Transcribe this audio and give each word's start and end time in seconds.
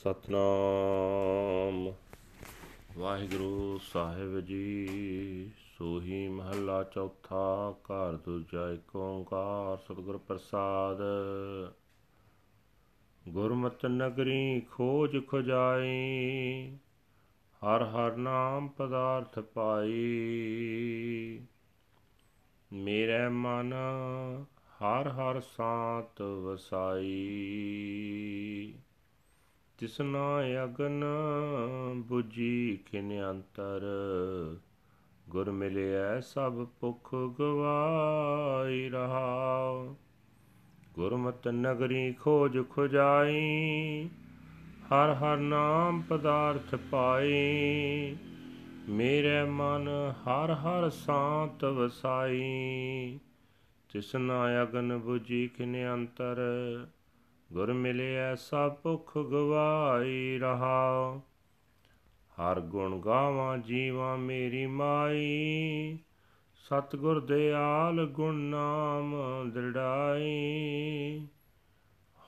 ਸਤਨਾਮ। 0.00 1.92
ਵਾਹਿਗੁਰੂ 2.98 3.80
ਸਾਹਿਬ 3.82 4.40
ਜੀ, 4.40 5.50
ਸੋਹੀ 5.78 6.28
ਮਹੱਲਾ 6.28 6.82
ਚੌਥਾ 6.82 7.74
ਘਰ 7.80 8.16
ਦੂਜਾ 8.16 8.70
ਏਕ 8.70 8.96
ਓੰਕਾਰ 8.96 9.76
ਸਤਿਗੁਰ 9.76 10.18
ਪ੍ਰਸਾਦ। 10.18 10.98
ਗੁਰਮਤਿ 13.28 13.88
ਨਗਰੀ 13.88 14.60
ਖੋਜ 14.60 15.26
ਖੁਜਾਈ, 15.26 16.76
ਹਰ 17.66 17.82
ਹਰ 17.82 18.16
ਨਾਮ 18.16 18.68
ਪਦਾਰਥ 18.68 19.38
ਪਾਈ। 19.38 20.20
ਮੇਰੇ 22.72 23.28
ਮਨ 23.28 23.74
ਹਰ 24.82 25.08
ਹਰ 25.08 25.40
ਸਾਤ 25.40 26.22
ਵਸਾਈ। 26.22 28.19
ਤਿਸਨਾ 29.80 30.64
ਅਗਨ 30.64 31.04
부ਜੀ 32.10 32.78
ਖਿਨ 32.90 33.30
ਅੰਤਰ। 33.30 33.82
ਗੁਰ 35.28 35.50
ਮਿਲਿਆ 35.50 36.20
ਸਭ 36.20 36.66
ਭੁਖ 36.80 37.14
ਗਵਾਈ 37.14 38.88
ਰਹਾ 38.88 39.94
ਗੁਰਮਤਿ 40.94 41.52
ਨਗਰੀ 41.52 42.12
ਖੋਜ 42.12 42.58
ਖੁਜਾਈ। 42.70 44.08
ਹਰ 44.86 45.14
ਹਰ 45.14 45.36
ਨਾਮ 45.36 46.02
ਪਦਾਰਥ 46.08 46.74
ਪਾਈ। 46.74 48.16
ਮੇਰੇ 48.88 49.44
ਮਨ 49.44 49.88
ਹਰ 50.08 50.54
ਹਰ 50.54 50.90
ਸਾਤ 50.90 51.64
ਵਸਾਈ। 51.64 53.18
ਤਿਸਨਾ 53.92 54.62
ਅਗਨ 54.62 55.00
부ਜੀ 55.08 55.48
ਖਿਨ 55.48 55.94
ਅੰਤਰ। 55.94 56.36
ਗੁਰ 57.52 57.72
ਮਿਲਿਆ 57.72 58.34
ਸਭ 58.34 58.74
ਭੁਖ 58.74 59.18
ਗਵਾਈ 59.18 60.38
ਰਹਾ। 60.38 61.20
ਹਰ 62.40 62.60
ਗੁਣ 62.60 63.00
ਗਾਵਾਂ 63.00 63.58
ਜੀਵਾਂ 63.58 64.18
ਮੇਰੀ 64.18 64.66
ਮਾਈ। 64.66 65.98
ਸਤਗੁਰ 66.54 67.20
ਦਿਆਲ 67.20 68.06
ਗੁਣ 68.06 68.34
ਨਾਮ 68.34 69.14
ਦ੍ਰਿੜਾਈ। 69.50 71.26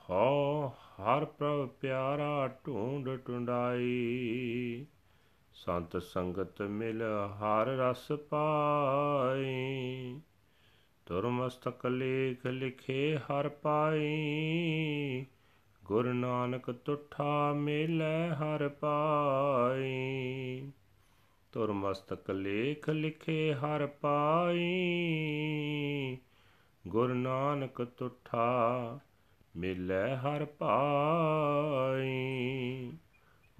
ਹੋ 0.09 0.67
ਹਰ 0.67 1.25
ਪ੍ਰਭ 1.25 1.67
ਪਿਆਰਾ 1.67 2.47
ਢੂੰਡ 2.67 3.09
ਟੁੰਡਾਈ। 3.09 4.85
ਸੰਤ 5.53 5.97
ਸੰਗਤ 5.97 6.61
ਮਿਲ 6.61 7.01
ਹਰ 7.25 7.65
ਰਸ 7.65 8.11
ਪਾਈ। 8.11 9.53
ਤੁਰ 11.05 11.27
ਮਸਤਕ 11.27 11.85
ਲੇਖ 11.85 12.45
ਲਿਖੇ 12.45 13.17
ਹਰ 13.17 13.49
ਪਾਈ। 13.49 15.25
ਗੁਰ 15.85 16.13
ਨਾਨਕ 16.13 16.71
ਤੁਠਾ 16.71 17.53
ਮਿਲੈ 17.53 18.29
ਹਰ 18.29 18.69
ਪਾਈ। 18.69 20.71
ਤੁਰ 21.51 21.71
ਮਸਤਕ 21.71 22.29
ਲੇਖ 22.29 22.89
ਲਿਖੇ 22.89 23.53
ਹਰ 23.53 23.87
ਪਾਈ। 23.87 24.61
ਗੁਰ 26.87 27.13
ਨਾਨਕ 27.13 27.83
ਤੁਠਾ 27.83 28.99
ਮਿਲੈ 29.55 30.15
ਹਰ 30.15 30.45
ਪਾਈ। 30.45 32.91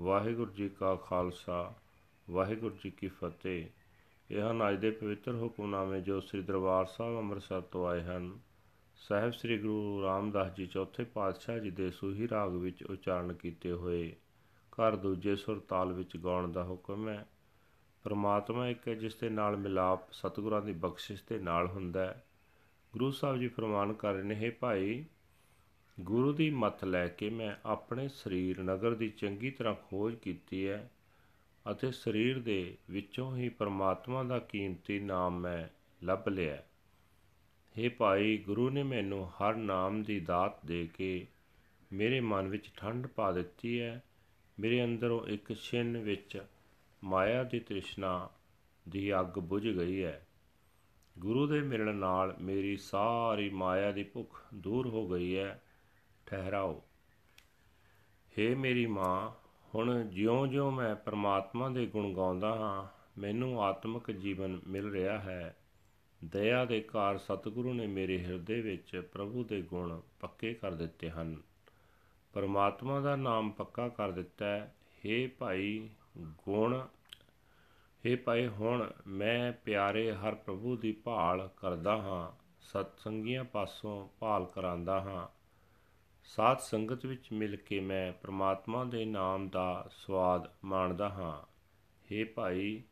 ਵਾਹਿਗੁਰੂ 0.02 0.52
ਜੀ 0.52 0.70
ਕਾ 0.70 0.96
ਖਾਲਸਾ, 0.96 1.74
ਵਾਹਿਗੁਰੂ 2.30 2.76
ਜੀ 2.84 2.90
ਕੀ 2.90 3.08
ਫਤਿਹ। 3.08 3.66
ਇਹ 4.32 4.42
ਹਨ 4.42 4.70
ਅੱਜ 4.70 4.80
ਦੇ 4.80 4.92
ਪਵਿੱਤਰ 4.92 5.36
ਹੁਕਮਨਾਮੇ 5.36 6.02
ਜੋ 6.02 6.20
ਸ੍ਰੀ 6.20 6.42
ਦਰਬਾਰ 6.42 6.86
ਸਾਹਿਬ 6.86 7.18
ਅੰਮ੍ਰਿਤਸਰ 7.18 7.62
ਤੋਂ 7.62 7.88
ਆਏ 7.88 8.04
ਹਨ। 8.04 8.40
ਸਾਹਿਬ 8.96 9.32
ਸ੍ਰੀ 9.32 9.58
ਗੁਰੂ 9.58 10.02
ਰਾਮਦਾਸ 10.04 10.56
ਜੀ 10.56 10.66
ਚੌਥੇ 10.66 11.04
ਪਾਤਸ਼ਾਹ 11.04 11.60
ਜੀ 11.60 11.72
ਦੇ 11.72 11.92
ਸੂਹੀ 11.92 12.30
ਰਾਗ 12.30 12.52
ਵਿੱਚ 12.52 12.84
ਉਚਾਰਨ 12.84 13.34
ਕੀਤੇ 13.34 13.72
ਹੋਏ 13.72 14.16
ਘਰ 14.72 14.96
ਦੂਜੇ 14.96 15.36
ਸੁਰ 15.36 15.60
ਤਾਲ 15.60 15.94
ਵਿੱਚ 15.94 16.18
ਗਾਉਣ 16.18 16.52
ਦਾ 16.52 16.64
ਹੁਕਮ 16.64 17.10
ਹੈ। 17.10 17.28
ਪਰਮਾਤਮਾ 18.04 18.68
ਇੱਕ 18.68 18.88
ਹੈ 18.88 18.94
ਜਿਸ 18.94 19.16
ਦੇ 19.16 19.30
ਨਾਲ 19.30 19.58
ਮਿਲਾਪ 19.58 20.12
ਸਤਿਗੁਰਾਂ 20.12 20.62
ਦੀ 20.62 20.74
ਬਖਸ਼ਿਸ਼ 20.74 21.24
ਦੇ 21.30 21.40
ਨਾਲ 21.40 21.68
ਹੁੰਦਾ 21.68 22.06
ਹੈ। 22.06 22.24
ਗੁਰੂ 22.94 23.12
ਸਾਹਿਬ 23.12 23.38
ਜੀ 23.38 23.48
ਫਰਮਾਨ 23.48 23.94
ਕਰ 23.94 24.14
ਰਹੇ 24.14 24.24
ਨੇ, 24.24 24.36
ਹੈ 24.36 24.52
ਭਾਈ, 24.52 25.06
ਗੁਰੂ 26.00 26.34
ਦੀ 26.34 26.50
ਮਤ 26.50 26.86
ਲੈ 26.86 27.08
ਕੇ 27.08 27.30
ਮੈਂ 27.30 27.56
ਆਪਣੇ 27.66 28.08
ਸਰੀਰ 28.08 28.64
ਨਗਰ 28.64 28.96
ਦੀ 28.96 29.10
ਚੰਗੀ 29.10 29.52
ਤਰ੍ਹਾਂ 29.52 29.76
ਖੋਜ 29.90 30.16
ਕੀਤੀ 30.16 30.68
ਹੈ। 30.68 30.92
ਅਤੇ 31.72 31.92
ਸਰੀਰ 31.92 32.40
ਦੇ 32.40 32.78
ਵਿੱਚੋਂ 32.90 33.38
ਹੀ 33.38 33.50
ਪਰਮਾਤਮਾ 33.50 34.24
ਦਾ 34.24 34.40
ਕੀਮਤੀ 34.40 35.00
ਨਾਮ 35.00 35.40
ਮੈਂ 35.40 35.68
ਲੱਭ 36.06 36.30
ਲਿਆ। 36.30 36.64
हे 37.80 37.92
ਭਾਈ, 37.98 38.38
ਗੁਰੂ 38.38 38.70
ਨੇ 38.70 38.84
ਮੈਨੂੰ 38.84 39.30
ਹਰ 39.30 39.56
ਨਾਮ 39.56 40.04
ਦੀ 40.04 40.20
ਦਾਤ 40.20 40.66
ਦੇ 40.66 40.90
ਕੇ 40.98 41.28
ਮੇਰੇ 41.94 42.20
ਮਨ 42.20 42.48
ਵਿੱਚ 42.48 42.70
ਠੰਡ 42.78 43.08
ਪਾ 43.08 43.32
ਦਿੱਤੀ 43.32 43.82
ਹੈ। 43.82 44.04
ਮੇਰੇ 44.60 44.84
ਅੰਦਰੋਂ 44.84 45.28
ਇੱਕ 45.28 45.54
ਛਿਨ 45.54 45.98
ਵਿੱਚ 45.98 46.46
ਮਾਇਆ 47.04 47.44
ਦੀ 47.44 47.60
ਤ੍ਰਿਸ਼ਨਾ 47.60 48.30
ਦੀ 48.90 49.20
ਅੱਗ 49.20 49.40
ਬੁਝ 49.40 49.68
ਗਈ 49.68 50.04
ਹੈ। 50.04 50.28
ਗੁਰੂ 51.20 51.48
ਦੇ 51.48 51.62
ਮਿਲਣ 51.62 51.96
ਨਾਲ 51.96 52.36
ਮੇਰੀ 52.42 52.78
ਸਾਰੀ 52.78 53.50
ਮਾਇਆ 53.50 53.92
ਦੀ 53.92 54.04
ਭੁੱਖ 54.04 54.44
ਦੂਰ 54.54 54.88
ਹੋ 54.88 55.08
ਗਈ 55.08 55.38
ਹੈ। 55.38 55.64
ਠਹਿਰਾਓ। 56.26 56.84
हे 58.38 58.58
ਮੇਰੀ 58.58 58.86
ਮਾਂ 58.86 59.43
ਹੁਣ 59.76 60.08
ਜਿਉਂ-ਜਿਉਂ 60.08 60.72
ਮੈਂ 60.72 60.96
ਪ੍ਰਮਾਤਮਾ 60.96 61.70
ਦੇ 61.70 61.86
ਗੁਣ 61.86 62.14
ਗਾਉਂਦਾ 62.14 62.56
ਹਾਂ, 62.56 62.88
ਮੈਨੂੰ 63.20 63.64
ਆਤਮਿਕ 63.64 64.12
ਜੀਵਨ 64.12 64.60
ਮਿਲ 64.68 64.92
ਰਿਹਾ 64.92 65.20
ਹੈ। 65.20 65.58
ਦਇਆ 66.26 66.66
ਦੇ 66.66 66.82
ਕਾਰ 66.82 67.18
ਸਤਿਗੁਰੂ 67.18 67.74
ਨੇ 67.74 67.88
ਮੇਰੇ 67.88 68.20
ਹਿਰਦੇ 68.26 68.62
ਵਿੱਚ 68.62 69.10
ਪ੍ਰਭੂ 69.14 69.44
ਦੇ 69.44 69.62
ਗੁਣ 69.62 70.02
ਪੱਕੇ 70.20 70.54
ਕਰ 70.54 70.72
ਦਿੱਤੇ 70.72 71.10
ਹਨ। 71.10 71.42
ਪਰਮਾਤਮਾ 72.34 73.00
ਦਾ 73.00 73.16
ਨਾਮ 73.16 73.52
ਪੱਕਾ 73.52 73.90
ਕਰ 73.90 74.12
ਦਿੱਤਾ 74.12 74.46
ਹੈ। 74.46 74.76
हे 75.06 75.30
ਭਾਈ 75.40 75.90
ਗੁਣ 76.18 76.88
हे 78.06 78.18
ਭਾਈ 78.26 78.48
ਹੁਣ 78.48 78.92
ਮੈਂ 79.08 79.52
ਪਿਆਰੇ 79.52 80.14
ਹਰ 80.14 80.36
ਪ੍ਰਭੂ 80.36 80.78
ਦੀ 80.78 80.92
ਭਾਲ 80.92 81.50
ਕਰਦਾ 81.58 81.98
ਹਾਂ 81.98 82.44
ਸਤ 82.62 83.00
ਸੰਗੀਆਂ 83.00 83.44
ਪਾਸੋਂ 83.44 84.08
ਭਾਲ 84.20 84.46
ਕਰਾਂਦਾ 84.46 85.02
ਹਾਂ। 85.02 85.43
ਸਾਧ 86.26 86.58
ਸੰਗਤ 86.58 87.06
ਵਿੱਚ 87.06 87.32
ਮਿਲ 87.32 87.56
ਕੇ 87.56 87.80
ਮੈਂ 87.80 88.14
ਪ੍ਰਮਾਤਮਾ 88.14 88.84
ਦੇ 88.84 89.06
ਨਾਮ 89.06 89.50
ਦਾ 89.50 89.90
ਸਵਾਦ 89.92 90.52
ਮਾਣਦਾ 90.64 91.10
ਹਾਂ। 91.10 91.54
हे 92.12 92.28
ਭਾਈ, 92.36 92.84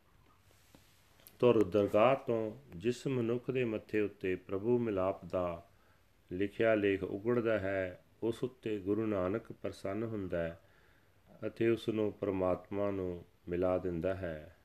ਤੁਰ 1.38 1.64
ਦਰਗਾਹ 1.64 2.16
ਤੋਂ 2.16 2.56
ਜਿਸ 2.76 3.06
ਮਨੁੱਖ 3.06 3.50
ਦੇ 3.50 3.64
ਮੱਥੇ 3.64 4.00
ਉੱਤੇ 4.00 4.34
ਪ੍ਰਭੂ 4.34 4.78
ਮਿਲਾਪ 4.78 5.24
ਦਾ 5.24 5.70
ਲਿਖਿਆ 6.32 6.74
ਲੇਖ 6.74 7.02
ਉਗੜਦਾ 7.02 7.58
ਹੈ, 7.58 8.04
ਉਸ 8.22 8.44
ਉੱਤੇ 8.44 8.78
ਗੁਰੂ 8.78 9.06
ਨਾਨਕ 9.06 9.52
ਪ੍ਰਸੰਨ 9.52 10.02
ਹੁੰਦਾ 10.02 10.38
ਹੈ 10.38 10.60
ਅਤੇ 11.46 11.68
ਉਸ 11.68 11.88
ਨੂੰ 11.88 12.12
ਪ੍ਰਮਾਤਮਾ 12.12 12.90
ਨੂੰ 12.90 13.24
ਮਿਲਾ 13.48 13.78
ਦਿੰਦਾ 13.78 14.14
ਹੈ। 14.14 14.56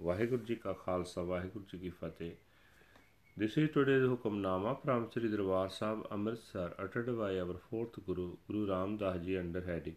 ਵਾਹਿਗੁਰੂ 0.00 0.44
ਜੀ 0.44 0.54
ਕਾ 0.54 0.72
ਖਾਲਸਾ, 0.72 1.22
ਵਾਹਿਗੁਰੂ 1.22 1.64
ਜੀ 1.64 1.78
ਕੀ 1.78 1.88
ਫਤਿਹ। 1.88 2.32
This 3.36 3.56
is 3.56 3.70
today's 3.70 4.02
Hukamnama 4.02 4.82
from 4.82 5.08
Sri 5.10 5.30
Darbar 5.30 5.70
Sahib 5.70 6.04
Amritsar 6.10 6.74
uttered 6.78 7.16
by 7.16 7.38
our 7.38 7.54
fourth 7.70 7.94
Guru, 8.04 8.36
Guru 8.48 8.68
Ram 8.68 8.96
Das 8.96 9.24
Ji 9.24 9.38
under 9.38 9.60
heading. 9.60 9.94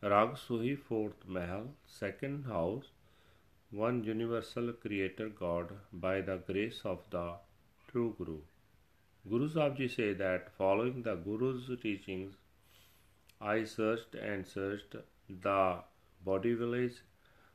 Rag 0.00 0.36
Suhi 0.36 0.78
fourth 0.78 1.26
Mahal, 1.26 1.74
second 1.84 2.44
house, 2.44 2.92
one 3.72 4.04
universal 4.04 4.72
creator 4.74 5.28
God 5.28 5.72
by 5.92 6.20
the 6.20 6.36
grace 6.36 6.80
of 6.84 7.02
the 7.10 7.34
true 7.88 8.14
Guru. 8.16 8.38
Guru 9.28 9.48
Sahib 9.48 9.76
Ji 9.76 9.88
say 9.88 10.12
that 10.14 10.56
following 10.56 11.02
the 11.02 11.16
Guru's 11.16 11.68
teachings, 11.82 12.36
I 13.40 13.64
searched 13.64 14.14
and 14.14 14.46
searched 14.46 14.94
the 15.28 15.80
body 16.24 16.54
village. 16.54 17.02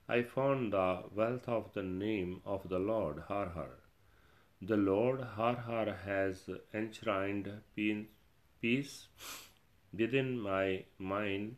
I 0.10 0.24
found 0.24 0.74
the 0.74 1.04
wealth 1.16 1.48
of 1.48 1.74
the 1.74 1.84
name 1.84 2.42
of 2.46 2.68
the 2.68 2.80
Lord, 2.80 3.24
Har 3.30 3.48
Har. 3.50 3.89
The 4.62 4.76
Lord 4.76 5.22
Har 5.22 5.56
has 6.06 6.50
enshrined 6.74 7.62
peace 7.76 9.08
within 9.94 10.38
my 10.38 10.84
mind. 10.98 11.56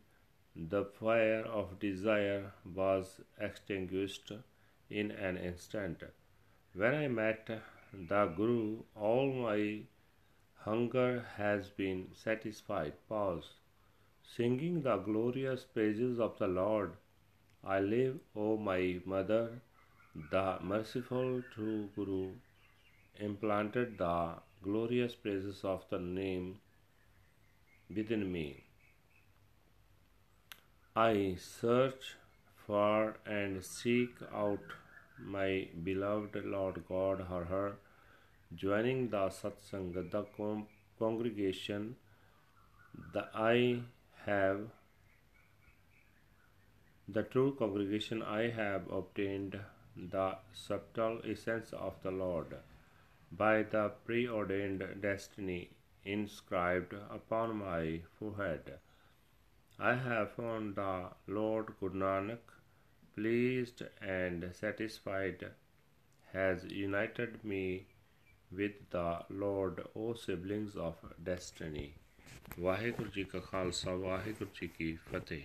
The 0.56 0.86
fire 0.86 1.44
of 1.44 1.80
desire 1.80 2.54
was 2.64 3.20
extinguished 3.40 4.32
in 4.92 5.10
an 5.10 5.38
instant. 5.38 6.04
When 6.74 6.94
I 6.94 7.08
met 7.08 7.50
the 7.92 8.28
Guru, 8.28 8.84
all 8.96 9.34
my 9.34 9.82
hunger 10.58 11.26
has 11.38 11.72
been 11.72 12.12
satisfied. 12.14 12.94
Pause. 13.10 13.56
Singing 14.22 14.84
the 14.84 14.98
glorious 14.98 15.64
praises 15.64 16.20
of 16.20 16.38
the 16.38 16.48
Lord, 16.48 16.94
I 17.64 17.80
live, 17.80 18.20
O 18.36 18.58
my 18.58 19.02
mother, 19.06 19.60
the 20.30 20.60
merciful 20.62 21.42
true 21.56 21.90
Guru 21.96 22.34
implanted 23.20 23.98
the 23.98 24.36
glorious 24.64 25.16
praises 25.16 25.64
of 25.64 25.84
the 25.90 26.00
name 26.00 26.60
within 27.94 28.32
me. 28.32 28.64
I 30.96 31.36
search 31.40 32.16
for 32.66 33.18
and 33.26 33.64
seek 33.64 34.10
out 34.34 34.76
my 35.20 35.68
beloved 35.84 36.46
Lord 36.46 36.84
God 36.88 37.26
or 37.32 37.46
her, 37.46 37.74
joining 38.56 39.10
the 39.10 39.30
satsang, 39.30 39.94
the 39.94 40.26
con- 40.36 40.68
congregation 41.00 41.96
that 43.14 43.30
I 43.34 43.82
have 44.26 44.68
the 47.08 47.24
true 47.24 47.56
congregation, 47.58 48.22
I 48.24 48.50
have 48.52 48.90
obtained 48.90 49.60
the 49.98 50.38
subtle 50.54 51.20
essence 51.26 51.74
of 51.74 51.96
the 52.04 52.12
Lord 52.12 52.56
by 53.33 53.63
the 53.63 53.89
preordained 54.05 54.85
destiny 55.01 55.71
inscribed 56.05 56.95
upon 57.11 57.57
my 57.57 58.03
forehead. 58.19 58.79
I 59.79 59.95
have 59.95 60.33
found 60.33 60.77
the 60.77 61.11
Lord 61.27 61.73
Guru 61.81 62.01
Nanak 62.01 62.39
pleased 63.15 63.83
and 64.01 64.49
satisfied, 64.55 65.45
has 66.33 66.65
united 66.65 67.45
me 67.45 67.87
with 68.51 68.91
the 68.91 69.25
Lord, 69.29 69.83
O 69.95 70.15
siblings 70.15 70.77
of 70.77 70.97
destiny. 71.23 71.89
Waheguru 72.61 73.11
ji 73.15 73.23
ਕਾ 73.25 73.39
ਖਾਲਸਾ 73.41 73.95
ਵਾਹਿਗੁਰੂ 73.95 74.51
ਜੀ 74.55 74.67
ਕੀ 74.69 74.95
ਫਤਿਹ 75.13 75.43